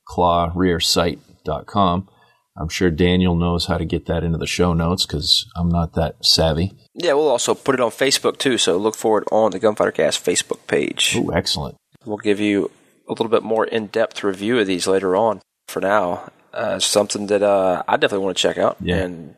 [0.09, 2.09] Clawrearsight.com.
[2.57, 5.95] I'm sure Daniel knows how to get that into the show notes because I'm not
[5.95, 6.73] that savvy.
[6.95, 9.91] Yeah, we'll also put it on Facebook too, so look for it on the Gunfighter
[9.91, 11.17] Cast Facebook page.
[11.19, 11.75] Oh, excellent.
[12.05, 12.71] We'll give you
[13.09, 15.41] a little bit more in depth review of these later on.
[15.69, 18.77] For now, uh, something that uh, I definitely want to check out.
[18.81, 18.97] Yeah.
[18.97, 19.35] And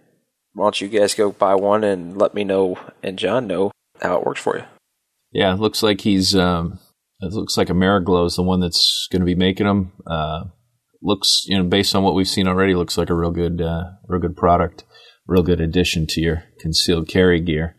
[0.53, 4.19] why don't you guys go buy one and let me know and John know how
[4.19, 4.65] it works for you?
[5.33, 6.35] Yeah, it looks like he's.
[6.35, 6.79] Um,
[7.21, 9.93] it looks like AmeriGlo is the one that's going to be making them.
[10.07, 10.45] Uh,
[11.03, 13.85] looks, you know, based on what we've seen already, looks like a real good, uh,
[14.07, 14.85] real good product,
[15.27, 17.77] real good addition to your concealed carry gear.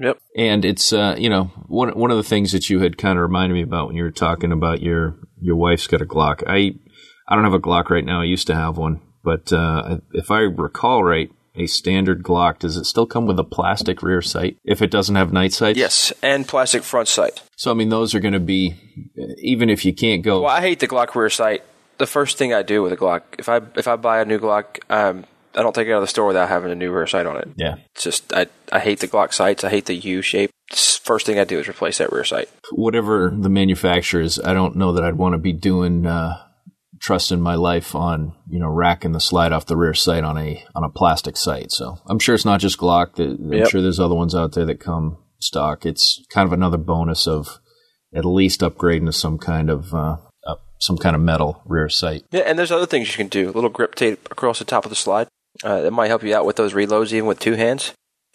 [0.00, 0.18] Yep.
[0.36, 3.22] And it's uh, you know one one of the things that you had kind of
[3.22, 6.42] reminded me about when you were talking about your your wife's got a Glock.
[6.46, 6.74] I
[7.28, 8.20] I don't have a Glock right now.
[8.20, 12.76] I used to have one, but uh, if I recall right, a standard Glock does
[12.76, 15.76] it still come with a plastic rear sight if it doesn't have night sight?
[15.76, 17.42] Yes, and plastic front sight.
[17.56, 18.76] So I mean, those are going to be
[19.38, 20.42] even if you can't go.
[20.42, 21.64] Well, I hate the Glock rear sight.
[21.98, 24.38] The first thing I do with a Glock, if I if I buy a new
[24.38, 25.24] Glock, um,
[25.58, 27.36] I don't take it out of the store without having a new rear sight on
[27.36, 27.48] it.
[27.56, 27.76] Yeah.
[27.94, 29.64] It's just I I hate the Glock sights.
[29.64, 30.50] I hate the U shape.
[31.02, 32.48] First thing I do is replace that rear sight.
[32.70, 36.36] Whatever the manufacturer is, I don't know that I'd want to be doing uh,
[37.00, 40.64] trusting my life on you know racking the slide off the rear sight on a
[40.74, 41.72] on a plastic sight.
[41.72, 43.18] So I'm sure it's not just Glock.
[43.18, 43.68] I'm yep.
[43.68, 45.84] sure there's other ones out there that come stock.
[45.84, 47.58] It's kind of another bonus of
[48.14, 50.18] at least upgrading to some kind of uh,
[50.78, 52.24] some kind of metal rear sight.
[52.30, 53.50] Yeah, and there's other things you can do.
[53.50, 55.28] A little grip tape across the top of the slide.
[55.64, 57.92] Uh, might help you out with those reloads, even with two hands.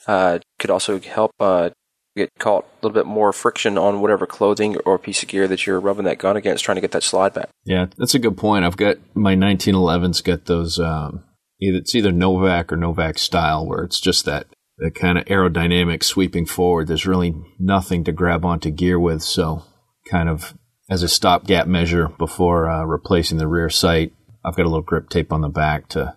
[0.07, 1.69] Uh, could also help uh,
[2.15, 5.65] get caught a little bit more friction on whatever clothing or piece of gear that
[5.65, 7.49] you're rubbing that gun against, trying to get that slide back.
[7.63, 8.65] Yeah, that's a good point.
[8.65, 10.79] I've got my 1911s got those.
[10.79, 11.23] Um,
[11.61, 14.47] either it's either Novak or Novak style, where it's just that
[14.79, 16.87] that kind of aerodynamic sweeping forward.
[16.87, 19.63] There's really nothing to grab onto gear with, so
[20.09, 20.53] kind of
[20.89, 25.09] as a stopgap measure before uh, replacing the rear sight, I've got a little grip
[25.09, 26.15] tape on the back to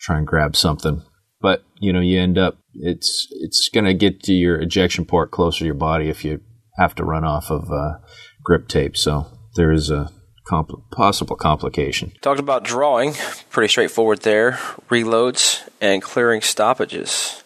[0.00, 1.02] try and grab something.
[1.40, 5.30] But you know, you end up it's it's going to get to your ejection port
[5.30, 6.40] closer to your body if you
[6.76, 7.98] have to run off of uh,
[8.42, 8.96] grip tape.
[8.96, 10.10] So there is a
[10.48, 12.12] compl- possible complication.
[12.22, 13.14] Talked about drawing,
[13.50, 14.52] pretty straightforward there.
[14.88, 17.42] Reloads and clearing stoppages.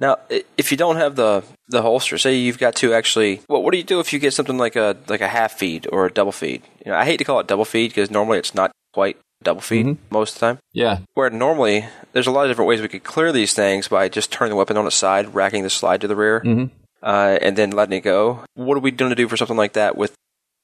[0.00, 0.18] Now,
[0.58, 3.78] if you don't have the the holster, say you've got to actually, well, what do
[3.78, 6.32] you do if you get something like a like a half feed or a double
[6.32, 6.62] feed?
[6.84, 9.60] You know, I hate to call it double feed because normally it's not quite double
[9.60, 10.02] feed mm-hmm.
[10.10, 10.58] most of the time.
[10.72, 10.98] Yeah.
[11.14, 14.32] Where normally there's a lot of different ways we could clear these things by just
[14.32, 16.74] turning the weapon on its side, racking the slide to the rear, mm-hmm.
[17.02, 18.44] uh, and then letting it go.
[18.54, 20.14] What are we going to do for something like that with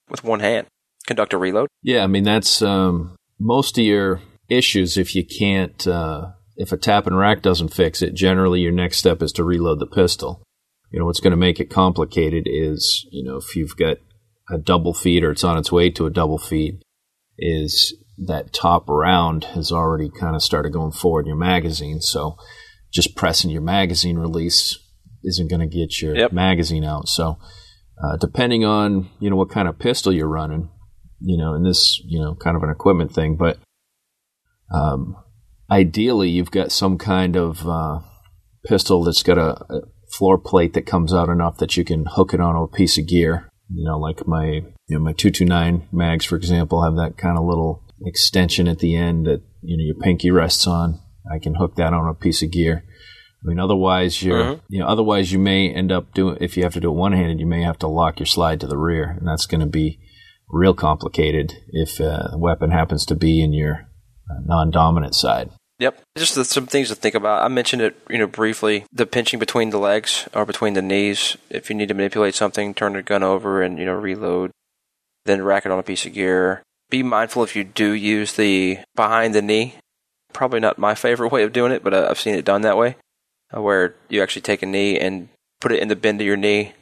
[0.09, 0.67] with one hand?
[1.07, 1.69] Conduct a reload.
[1.83, 4.97] Yeah, I mean that's um, most of your issues.
[4.97, 8.99] If you can't, uh, if a tap and rack doesn't fix it, generally your next
[8.99, 10.43] step is to reload the pistol.
[10.91, 13.99] You know what's going to make it complicated is you know if you've got
[14.51, 16.83] a double feed or it's on its way to a double feed,
[17.39, 17.95] is
[18.27, 22.01] that top round has already kind of started going forward in your magazine.
[22.01, 22.37] So
[22.93, 24.79] just pressing your magazine release
[25.25, 26.33] isn't going to get your yep.
[26.33, 27.09] magazine out.
[27.09, 27.39] So
[28.03, 30.71] uh, depending on you know what kind of pistol you're running,
[31.21, 33.59] you know, and this you know kind of an equipment thing, but
[34.73, 35.17] um,
[35.71, 38.01] ideally you've got some kind of uh,
[38.67, 39.81] pistol that's got a, a
[40.13, 43.07] floor plate that comes out enough that you can hook it onto a piece of
[43.07, 43.49] gear.
[43.73, 47.17] You know, like my you know my two two nine mags, for example, have that
[47.17, 51.01] kind of little extension at the end that you know your pinky rests on.
[51.31, 52.85] I can hook that on a piece of gear.
[53.43, 54.65] I mean, otherwise you're, mm-hmm.
[54.69, 57.13] you know, otherwise you may end up doing, if you have to do it one
[57.13, 59.67] handed, you may have to lock your slide to the rear, and that's going to
[59.67, 59.99] be
[60.49, 63.89] real complicated if uh, the weapon happens to be in your
[64.31, 65.51] uh, non dominant side.
[65.79, 67.43] Yep, just some things to think about.
[67.43, 68.85] I mentioned it, you know, briefly.
[68.93, 71.39] The pinching between the legs or between the knees.
[71.49, 74.51] If you need to manipulate something, turn the gun over and you know reload,
[75.25, 78.79] then rack it on a piece of gear be mindful if you do use the
[78.95, 79.77] behind the knee.
[80.33, 82.77] Probably not my favorite way of doing it, but uh, I've seen it done that
[82.77, 82.97] way,
[83.57, 85.29] uh, where you actually take a knee and
[85.61, 86.73] put it in the bend of your knee,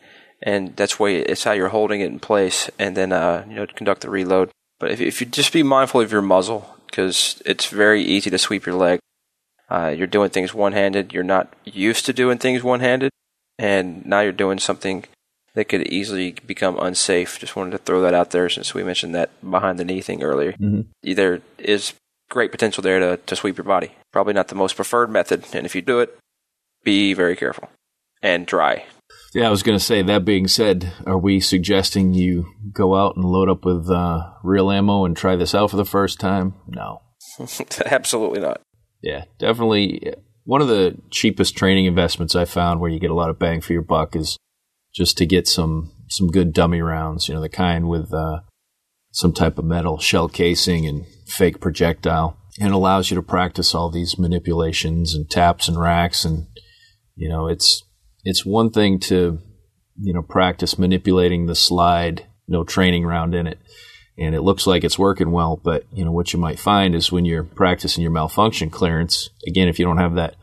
[0.42, 3.66] and that's way it's how you're holding it in place, and then uh, you know
[3.66, 4.50] conduct the reload.
[4.80, 8.38] But if, if you just be mindful of your muzzle, because it's very easy to
[8.38, 9.00] sweep your leg.
[9.70, 11.12] Uh, you're doing things one handed.
[11.12, 13.10] You're not used to doing things one handed,
[13.58, 15.04] and now you're doing something
[15.58, 17.40] that could easily become unsafe.
[17.40, 20.22] Just wanted to throw that out there since we mentioned that behind the knee thing
[20.22, 20.52] earlier.
[20.52, 21.12] Mm-hmm.
[21.14, 21.94] There is
[22.30, 23.90] great potential there to, to sweep your body.
[24.12, 26.16] Probably not the most preferred method, and if you do it,
[26.84, 27.70] be very careful
[28.22, 28.84] and dry.
[29.34, 33.16] Yeah, I was going to say, that being said, are we suggesting you go out
[33.16, 36.54] and load up with uh, real ammo and try this out for the first time?
[36.68, 37.02] No.
[37.84, 38.60] Absolutely not.
[39.02, 40.14] Yeah, definitely.
[40.44, 43.60] One of the cheapest training investments I found where you get a lot of bang
[43.60, 44.38] for your buck is
[44.98, 47.28] just to get some some good dummy rounds.
[47.28, 48.40] You know, the kind with uh,
[49.12, 53.74] some type of metal shell casing and fake projectile, and it allows you to practice
[53.74, 56.24] all these manipulations and taps and racks.
[56.24, 56.48] And
[57.14, 57.84] you know, it's
[58.24, 59.38] it's one thing to
[60.00, 63.58] you know practice manipulating the slide, no training round in it.
[64.20, 67.12] And it looks like it's working well, but you know what you might find is
[67.12, 69.30] when you're practicing your malfunction clearance.
[69.46, 70.34] Again, if you don't have that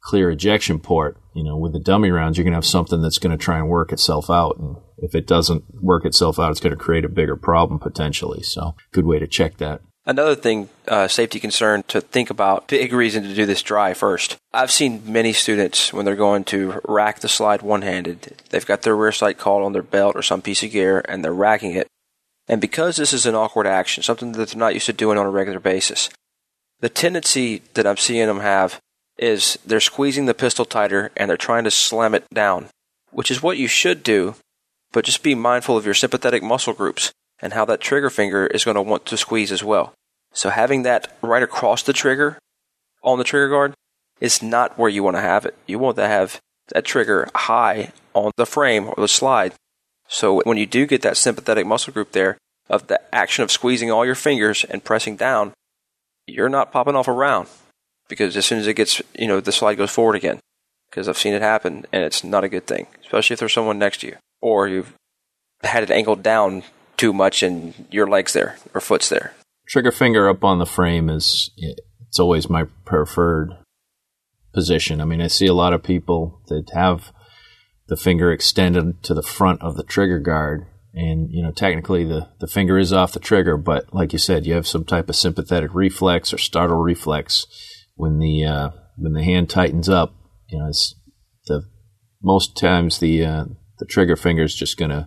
[0.00, 3.18] clear ejection port, you know, with the dummy rounds, you're going to have something that's
[3.18, 4.58] going to try and work itself out.
[4.58, 8.42] And if it doesn't work itself out, it's going to create a bigger problem potentially.
[8.42, 9.80] So, good way to check that.
[10.04, 14.36] Another thing, uh, safety concern to think about, big reason to do this dry first.
[14.52, 18.82] I've seen many students when they're going to rack the slide one handed, they've got
[18.82, 21.72] their rear sight caught on their belt or some piece of gear and they're racking
[21.72, 21.86] it.
[22.48, 25.26] And because this is an awkward action, something that they're not used to doing on
[25.26, 26.08] a regular basis,
[26.80, 28.80] the tendency that I'm seeing them have
[29.18, 32.68] is they're squeezing the pistol tighter and they're trying to slam it down,
[33.10, 34.34] which is what you should do,
[34.92, 38.64] but just be mindful of your sympathetic muscle groups and how that trigger finger is
[38.64, 39.92] going to want to squeeze as well.
[40.32, 42.38] So having that right across the trigger
[43.02, 43.74] on the trigger guard
[44.20, 45.56] is not where you want to have it.
[45.66, 49.54] You want to have that trigger high on the frame or the slide.
[50.08, 53.90] So when you do get that sympathetic muscle group there of the action of squeezing
[53.90, 55.52] all your fingers and pressing down,
[56.26, 57.48] you're not popping off a round
[58.08, 60.40] because as soon as it gets, you know, the slide goes forward again.
[60.90, 63.78] Because I've seen it happen, and it's not a good thing, especially if there's someone
[63.78, 64.94] next to you, or you've
[65.62, 66.62] had it angled down
[66.96, 69.34] too much and your leg's there or foot's there.
[69.68, 73.50] Trigger finger up on the frame is it's always my preferred
[74.52, 75.00] position.
[75.00, 77.12] I mean, I see a lot of people that have
[77.86, 80.66] the finger extended to the front of the trigger guard.
[80.94, 84.46] And, you know, technically the, the finger is off the trigger, but like you said,
[84.46, 87.46] you have some type of sympathetic reflex or startle reflex
[87.98, 90.14] when the, uh, when the hand tightens up,
[90.48, 90.94] you know, it's
[91.46, 91.68] the,
[92.22, 93.44] most times the, uh,
[93.78, 95.06] the trigger finger is just going to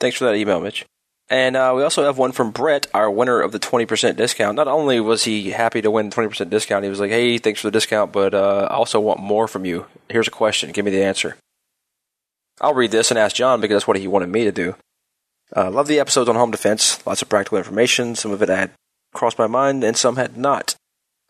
[0.00, 0.84] Thanks for that email, Mitch.
[1.30, 4.56] And uh, we also have one from Brett, our winner of the 20% discount.
[4.56, 7.68] Not only was he happy to win 20% discount, he was like, hey, thanks for
[7.68, 9.86] the discount, but uh, I also want more from you.
[10.08, 10.72] Here's a question.
[10.72, 11.36] Give me the answer.
[12.60, 14.74] I'll read this and ask John because that's what he wanted me to do.
[15.56, 17.04] Uh, love the episodes on home defense.
[17.06, 18.16] Lots of practical information.
[18.16, 18.72] Some of it had
[19.14, 20.74] crossed my mind and some had not.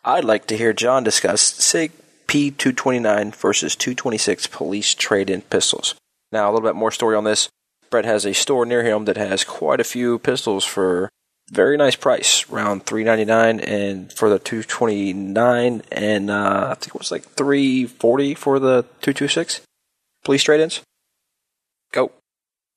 [0.03, 1.93] I'd like to hear John discuss SIG
[2.27, 5.95] P229 versus 226 police trade in pistols.
[6.33, 7.51] Now, a little bit more story on this.
[7.90, 11.11] Brett has a store near him that has quite a few pistols for
[11.50, 16.68] very nice price, around three ninety nine, and for the two twenty nine, and uh,
[16.70, 19.61] I think it was like three forty for the two two six.
[20.24, 20.81] Police trade-ins.
[21.92, 22.12] Go.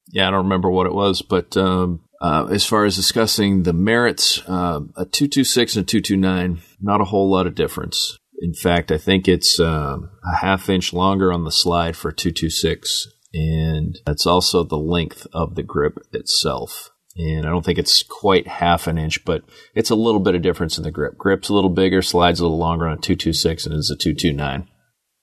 [0.07, 3.73] Yeah, I don't remember what it was, but um, uh, as far as discussing the
[3.73, 7.45] merits, uh, a two two six and a two two nine, not a whole lot
[7.45, 8.17] of difference.
[8.41, 12.31] In fact, I think it's uh, a half inch longer on the slide for two
[12.31, 16.91] two six and that's also the length of the grip itself.
[17.15, 19.43] And I don't think it's quite half an inch, but
[19.75, 21.17] it's a little bit of difference in the grip.
[21.17, 24.67] Grip's a little bigger, slides a little longer on a 226 and it's a 229.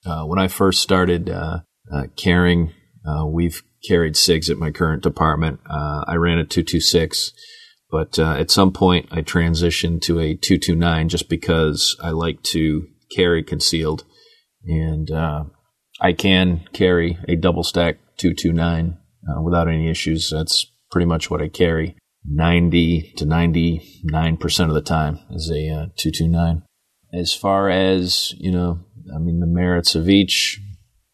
[0.07, 1.61] Uh, when I first started uh,
[1.93, 2.73] uh, carrying,
[3.07, 5.61] uh, we've carried SIGs at my current department.
[5.69, 7.33] Uh, I ran a 226,
[7.91, 12.87] but uh, at some point I transitioned to a 229 just because I like to
[13.15, 14.05] carry concealed.
[14.65, 15.11] And
[16.01, 20.31] I can carry a double stack 229 uh, without any issues.
[20.31, 25.87] That's pretty much what I carry 90 to 99% of the time is a uh,
[25.97, 26.63] 229.
[27.13, 28.81] As far as, you know,
[29.15, 30.61] I mean, the merits of each,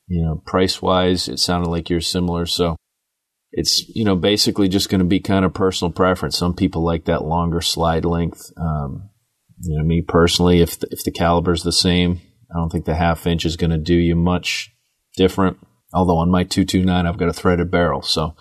[0.09, 2.46] you know, price wise, it sounded like you're similar.
[2.46, 2.77] So
[3.53, 6.37] it's, you know, basically just going to be kind of personal preference.
[6.37, 8.53] Some people like that longer slide length.
[8.59, 9.11] Um,
[9.62, 12.20] you know, me personally, if the, if the caliber's the same,
[12.55, 14.75] I don't think the half inch is going to do you much
[15.16, 15.59] different.
[15.92, 18.02] Although on my 229, I've got a threaded barrel.
[18.02, 18.37] So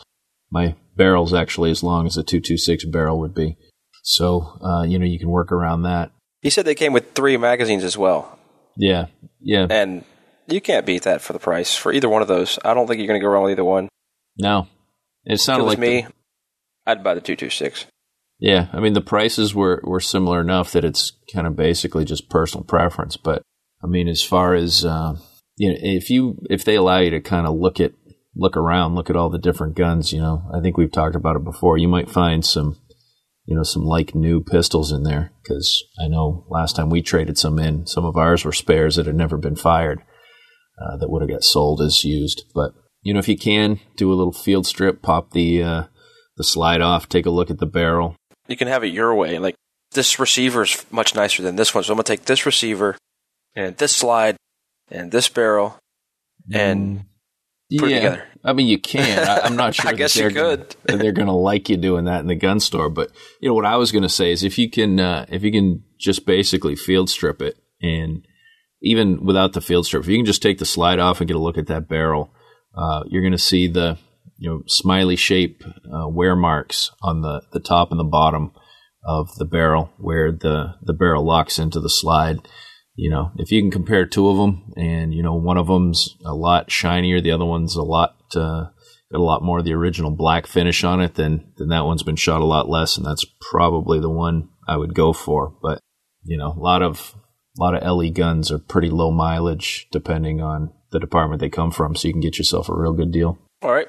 [0.51, 3.57] my barrel's actually as long as a 226 barrel would be.
[4.03, 6.11] So, uh, you know, you can work around that.
[6.41, 8.38] He said they came with three magazines as well.
[8.78, 9.07] Yeah.
[9.39, 9.67] Yeah.
[9.69, 10.03] And
[10.47, 12.59] you can't beat that for the price for either one of those.
[12.63, 13.89] I don't think you're going to go wrong with either one.
[14.38, 14.67] No.
[15.23, 16.01] It sounded it like me.
[16.01, 16.13] The,
[16.86, 17.88] I'd buy the 226.
[18.39, 18.67] Yeah.
[18.73, 22.63] I mean, the prices were, were similar enough that it's kind of basically just personal
[22.63, 23.17] preference.
[23.17, 23.41] But
[23.84, 25.15] I mean, as far as, uh,
[25.58, 27.93] you know, if you if they allow you to kind of look at
[28.36, 31.36] look around, look at all the different guns, you know, I think we've talked about
[31.36, 31.78] it before.
[31.78, 32.78] You might find some,
[33.45, 37.38] you know, some like new pistols in there because I know last time we traded
[37.38, 40.01] some in, some of ours were spares that had never been fired
[40.82, 42.43] uh, that would have got sold as used.
[42.53, 45.84] But you know, if you can do a little field strip, pop the uh,
[46.36, 48.16] the slide off, take a look at the barrel.
[48.47, 49.39] You can have it your way.
[49.39, 49.56] Like
[49.91, 52.97] this receiver is much nicer than this one, so I'm gonna take this receiver
[53.56, 54.36] and this slide
[54.89, 55.77] and this barrel
[56.51, 57.05] and
[57.79, 58.23] put it together.
[58.43, 59.27] I mean, you can.
[59.27, 59.89] I, I'm not sure.
[59.89, 62.59] I guess they're you gonna- they're going to like you doing that in the gun
[62.59, 63.11] store, but
[63.41, 65.51] you know what I was going to say is if you can, uh, if you
[65.51, 68.25] can just basically field strip it, and
[68.81, 71.36] even without the field strip, if you can just take the slide off and get
[71.36, 72.31] a look at that barrel,
[72.77, 73.97] uh, you're going to see the
[74.38, 78.51] you know smiley shape uh, wear marks on the the top and the bottom
[79.07, 82.39] of the barrel where the the barrel locks into the slide
[82.95, 86.15] you know, if you can compare two of them, and you know, one of them's
[86.25, 88.65] a lot shinier, the other one's a lot uh,
[89.11, 92.03] got a lot more of the original black finish on it, then then that one's
[92.03, 95.53] been shot a lot less, and that's probably the one I would go for.
[95.61, 95.79] But
[96.23, 97.15] you know, a lot of
[97.57, 101.71] a lot of LE guns are pretty low mileage, depending on the department they come
[101.71, 103.37] from, so you can get yourself a real good deal.
[103.61, 103.87] All right.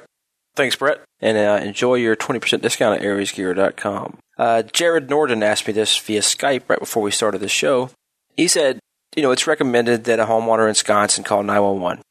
[0.54, 1.02] Thanks, Brett.
[1.20, 4.18] And uh, enjoy your 20% discount at aresgear.com.
[4.38, 7.90] Uh, Jared Norden asked me this via Skype right before we started the show.
[8.36, 8.78] He said,
[9.16, 12.02] you know, it's recommended that a homeowner in Wisconsin call 911.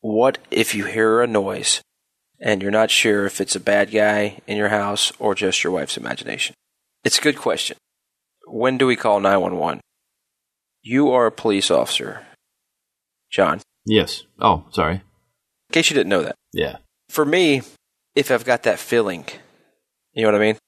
[0.00, 1.80] What if you hear a noise
[2.40, 5.72] and you're not sure if it's a bad guy in your house or just your
[5.72, 6.54] wife's imagination?
[7.04, 7.76] It's a good question.
[8.46, 9.80] When do we call 911?
[10.82, 12.24] You are a police officer,
[13.30, 13.60] John.
[13.84, 14.24] Yes.
[14.40, 14.96] Oh, sorry.
[14.96, 16.34] In case you didn't know that.
[16.52, 16.76] Yeah.
[17.08, 17.62] for me,
[18.16, 19.26] if I've got that feeling,
[20.12, 20.58] you know what I mean?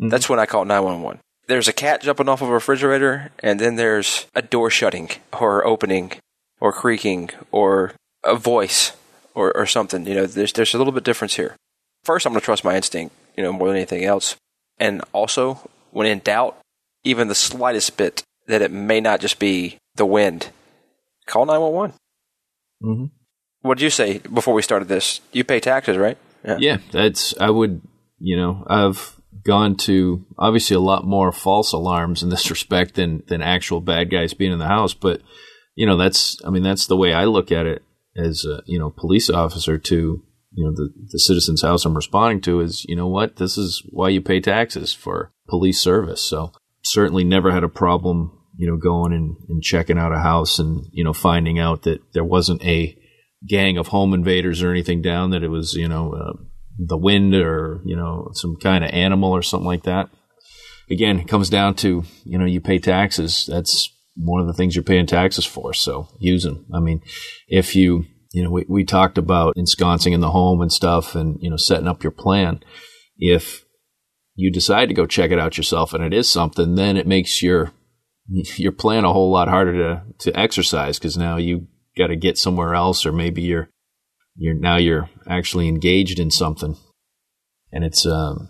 [0.00, 0.10] Mhm.
[0.10, 1.20] That's when I call 911.
[1.46, 5.66] There's a cat jumping off of a refrigerator, and then there's a door shutting, or
[5.66, 6.12] opening,
[6.60, 7.92] or creaking, or
[8.24, 8.92] a voice,
[9.34, 10.06] or, or something.
[10.06, 11.56] You know, there's, there's a little bit difference here.
[12.02, 14.36] First, I'm going to trust my instinct, you know, more than anything else.
[14.78, 16.58] And also, when in doubt,
[17.04, 20.50] even the slightest bit that it may not just be the wind,
[21.26, 21.96] call 911.
[22.82, 23.04] Mm-hmm.
[23.62, 25.20] What did you say before we started this?
[25.32, 26.18] You pay taxes, right?
[26.58, 27.80] Yeah, that's I would
[28.18, 33.22] you know I've gone to obviously a lot more false alarms in this respect than
[33.26, 35.20] than actual bad guys being in the house, but
[35.74, 37.82] you know that's I mean that's the way I look at it
[38.16, 40.22] as a you know police officer to
[40.52, 43.82] you know the the citizen's house I'm responding to is you know what this is
[43.90, 46.20] why you pay taxes for police service.
[46.20, 50.58] So certainly never had a problem you know going and, and checking out a house
[50.58, 52.96] and you know finding out that there wasn't a
[53.46, 56.32] gang of home invaders or anything down that it was you know uh,
[56.78, 60.08] the wind or you know some kind of animal or something like that.
[60.90, 63.46] Again it comes down to you know you pay taxes.
[63.48, 65.74] That's one of the things you're paying taxes for.
[65.74, 67.02] So use them i mean
[67.48, 71.38] if you you know we, we talked about ensconcing in the home and stuff and
[71.40, 72.62] you know setting up your plan.
[73.16, 73.64] If
[74.34, 77.42] you decide to go check it out yourself and it is something then it makes
[77.42, 77.72] your
[78.28, 81.66] your plan a whole lot harder to to exercise because now you
[81.96, 83.68] got to get somewhere else or maybe you're
[84.36, 86.76] you're now you're actually engaged in something
[87.72, 88.48] and it's um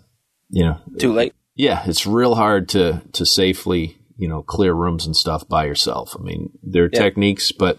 [0.50, 1.34] you know Too late.
[1.54, 6.14] yeah it's real hard to to safely you know clear rooms and stuff by yourself
[6.18, 7.00] i mean there are Yeah.
[7.00, 7.78] techniques but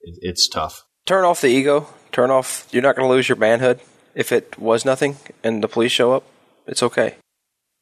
[0.00, 1.86] it, it's tough Turn off the ego.
[2.10, 2.66] Turn off.
[2.72, 3.78] You're not going to lose your manhood
[4.16, 6.24] if it was nothing and the police show up.
[6.66, 7.14] It's okay.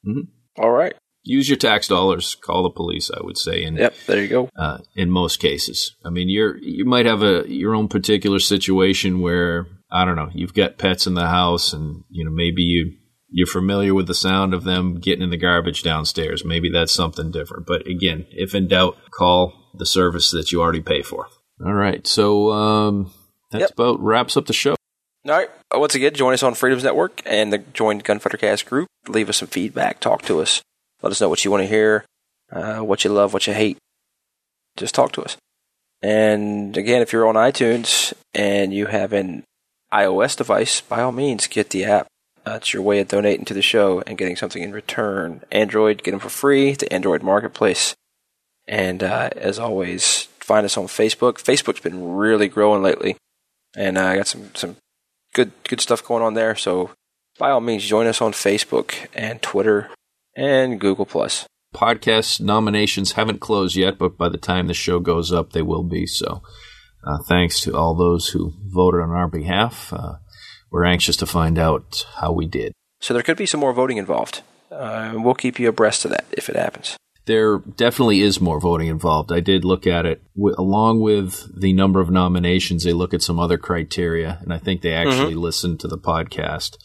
[0.07, 0.29] Mhm.
[0.59, 0.95] All right.
[1.25, 3.95] Use your tax dollars call the police i would say and Yep.
[4.07, 4.49] There you go.
[4.57, 5.97] uh, in most cases.
[6.05, 10.31] I mean, you're you might have a your own particular situation where I don't know
[10.35, 12.93] you've got pets in the house, and you know maybe you
[13.31, 16.45] you're familiar with the sound of them getting in the garbage downstairs.
[16.45, 17.67] Maybe that's something different.
[17.67, 21.27] But again, if in doubt, call the service that you already pay for.
[21.65, 23.13] All right, so um,
[23.51, 23.71] that's Yep.
[23.73, 24.75] about wraps up the show.
[25.27, 25.49] All right.
[25.73, 28.89] Once again, join us on Freedoms Network and the Join Gunfighter Cast group.
[29.09, 29.99] Leave us some feedback.
[30.01, 30.61] Talk to us.
[31.05, 32.07] Let us know what you want to hear,
[32.51, 33.77] uh, what you love, what you hate.
[34.79, 35.37] Just talk to us.
[36.01, 39.45] And again, if you're on iTunes and you have an
[39.93, 42.07] iOS device, by all means, get the app.
[42.47, 45.43] That's your way of donating to the show and getting something in return.
[45.53, 46.73] Android, get them for free.
[46.73, 47.95] The Android Marketplace.
[48.67, 51.35] And uh, as always, find us on Facebook.
[51.35, 53.19] Facebook's been really growing lately,
[53.77, 54.77] and uh, I got some some
[55.35, 56.57] good good stuff going on there.
[56.57, 56.93] So
[57.39, 59.91] by all means, join us on Facebook and Twitter
[60.37, 61.47] and Google Plus.
[61.75, 65.83] Podcast nominations haven't closed yet, but by the time the show goes up, they will
[65.83, 66.07] be.
[66.07, 66.43] So,
[67.05, 69.93] uh, thanks to all those who voted on our behalf.
[69.93, 70.15] Uh,
[70.71, 72.73] we're anxious to find out how we did.
[73.01, 74.43] So there could be some more voting involved.
[74.71, 76.97] Uh, we'll keep you abreast of that if it happens.
[77.27, 79.33] There definitely is more voting involved.
[79.33, 80.23] I did look at it.
[80.37, 84.59] W- along with the number of nominations, they look at some other criteria, and I
[84.59, 86.77] think they actually listen to the podcast.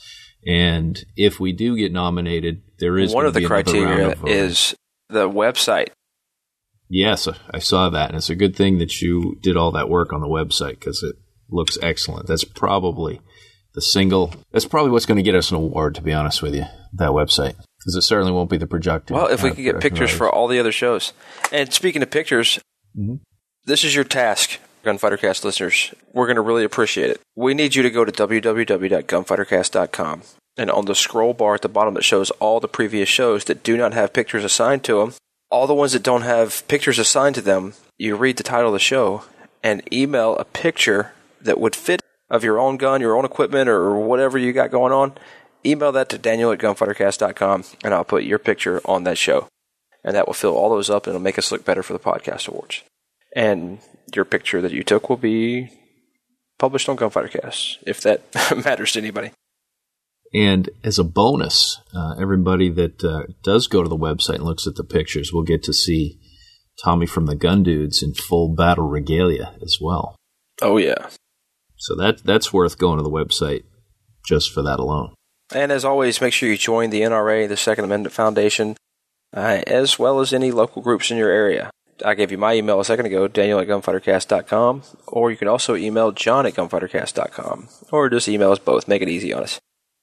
[0.45, 4.11] And if we do get nominated, there is One of the be another round criteria
[4.11, 4.75] of is
[5.09, 5.89] the website.
[6.89, 10.11] Yes, I saw that, and it's a good thing that you did all that work
[10.11, 11.15] on the website because it
[11.49, 12.27] looks excellent.
[12.27, 13.21] That's probably
[13.75, 14.33] the single.
[14.51, 16.65] That's probably what's going to get us an award, to be honest with you.
[16.93, 19.13] That website, because it certainly won't be the projector.
[19.13, 21.13] Well, if we could get pictures for all the other shows.
[21.51, 22.59] And speaking of pictures,
[22.97, 23.19] Mhm.
[23.65, 25.93] This is your task, Gunfightercast listeners.
[26.13, 27.19] We're going to really appreciate it.
[27.35, 30.21] We need you to go to www.gunfightercast.com
[30.57, 33.63] and on the scroll bar at the bottom that shows all the previous shows that
[33.63, 35.13] do not have pictures assigned to them,
[35.49, 38.73] all the ones that don't have pictures assigned to them, you read the title of
[38.73, 39.23] the show
[39.63, 43.99] and email a picture that would fit of your own gun, your own equipment, or
[43.99, 45.13] whatever you got going on.
[45.65, 49.47] Email that to daniel at gunfightercast.com and I'll put your picture on that show.
[50.03, 51.99] And that will fill all those up and it'll make us look better for the
[51.99, 52.83] podcast awards.
[53.35, 53.79] And
[54.15, 55.71] your picture that you took will be
[56.57, 58.21] published on Gunfightercast, if that
[58.65, 59.31] matters to anybody.
[60.33, 64.67] And as a bonus, uh, everybody that uh, does go to the website and looks
[64.67, 66.19] at the pictures will get to see
[66.83, 70.15] Tommy from the Gun Dudes in full battle regalia as well.
[70.61, 71.09] Oh yeah.
[71.77, 73.63] So that that's worth going to the website
[74.25, 75.13] just for that alone.
[75.53, 78.77] And as always, make sure you join the NRA, the Second Amendment Foundation,
[79.35, 81.71] uh, as well as any local groups in your area.
[82.05, 85.75] I gave you my email a second ago, daniel at gunfightercast.com, or you can also
[85.75, 88.87] email john at gunfightercast.com, or just email us both.
[88.87, 89.59] Make it easy on us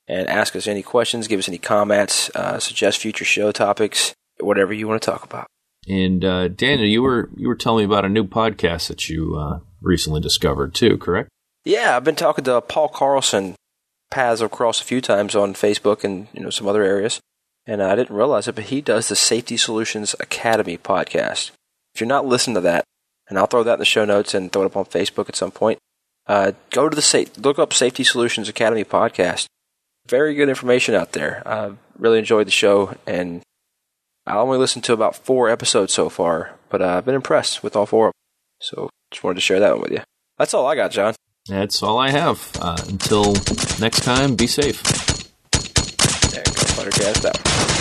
[0.09, 4.73] and ask us any questions, give us any comments, uh, suggest future show topics, whatever
[4.73, 5.47] you want to talk about.
[5.89, 9.37] And uh, Daniel, you were you were telling me about a new podcast that you
[9.37, 11.29] uh, recently discovered too, correct?
[11.65, 13.55] Yeah, I've been talking to Paul Carlson.
[14.09, 17.21] Paths across a few times on Facebook and you know some other areas,
[17.67, 21.51] and I didn't realize it, but he does the Safety Solutions Academy podcast.
[21.97, 22.85] If you're not listening to that,
[23.29, 25.37] and I'll throw that in the show notes and throw it up on Facebook at
[25.37, 25.79] some point.
[26.27, 29.47] Uh, go to the sa- look up Safety Solutions Academy podcast
[30.09, 31.43] very good information out there.
[31.47, 33.43] I really enjoyed the show, and
[34.27, 37.77] I only listened to about four episodes so far, but uh, I've been impressed with
[37.77, 38.13] all four.
[38.61, 40.03] So just wanted to share that one with you.
[40.39, 41.15] That's all I got, John.
[41.49, 42.51] That's all I have.
[42.61, 43.35] Uh, until
[43.81, 44.83] next time, be safe.
[46.35, 47.76] And Gunfighter Cast out.